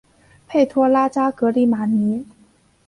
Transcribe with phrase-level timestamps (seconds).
[0.47, 2.25] 佩托拉扎格里马尼。